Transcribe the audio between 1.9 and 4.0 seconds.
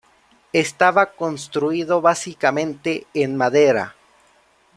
básicamente en madera.